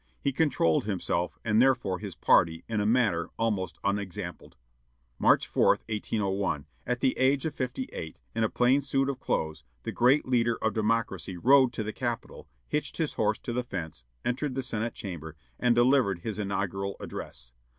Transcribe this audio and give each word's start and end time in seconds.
He 0.19 0.33
controlled 0.33 0.85
himself, 0.85 1.37
and 1.45 1.61
therefore 1.61 1.99
his 1.99 2.15
party, 2.15 2.63
in 2.67 2.81
a 2.81 2.87
manner 2.87 3.29
almost 3.37 3.77
unexampled. 3.83 4.55
March 5.19 5.45
4, 5.45 5.67
1801, 5.89 6.65
at 6.87 7.01
the 7.01 7.15
age 7.19 7.45
of 7.45 7.53
fifty 7.53 7.87
eight, 7.93 8.19
in 8.33 8.43
a 8.43 8.49
plain 8.49 8.81
suit 8.81 9.09
of 9.09 9.19
clothes, 9.19 9.63
the 9.83 9.91
great 9.91 10.25
leader 10.27 10.55
of 10.55 10.73
Democracy 10.73 11.37
rode 11.37 11.71
to 11.73 11.83
the 11.83 11.93
Capitol, 11.93 12.47
hitched 12.67 12.97
his 12.97 13.13
horse 13.13 13.37
to 13.37 13.53
the 13.53 13.61
fence, 13.63 14.03
entered 14.25 14.55
the 14.55 14.63
Senate 14.63 14.95
Chamber, 14.95 15.35
and 15.59 15.75
delivered 15.75 16.21
his 16.21 16.39
inaugural 16.39 16.95
address. 16.99 17.51